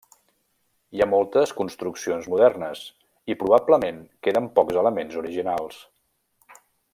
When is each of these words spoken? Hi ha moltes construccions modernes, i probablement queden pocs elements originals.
Hi 0.95 1.01
ha 1.03 1.07
moltes 1.09 1.53
construccions 1.59 2.25
modernes, 2.35 2.81
i 3.33 3.37
probablement 3.45 4.01
queden 4.29 4.49
pocs 4.57 4.81
elements 4.85 5.21
originals. 5.23 5.79